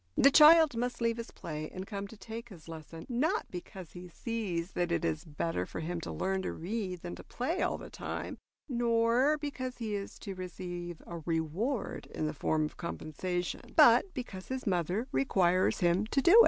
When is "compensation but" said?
12.77-14.11